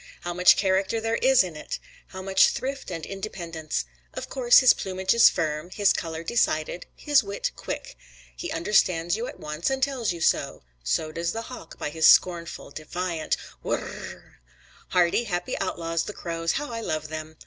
[0.21, 1.77] How much character there is in it!
[2.07, 3.85] How much thrift and independence!
[4.15, 7.95] Of course his plumage is firm, his color decided, his wit quick.
[8.35, 12.07] He understands you at once and tells you so; so does the hawk by his
[12.07, 14.39] scornful, defiant whir r r r r.
[14.89, 17.37] Hardy, happy outlaws, the crows, how I love them!